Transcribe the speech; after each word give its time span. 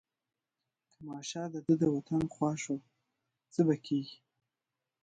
که 0.91 0.99
ماشه 1.07 1.43
د 1.53 1.55
ده 1.65 1.73
د 1.81 1.83
وطن 1.95 2.21
خوا 2.33 2.51
شوه 2.63 2.79
څه 3.53 3.61
به 3.67 3.75
کېږي. 3.85 4.17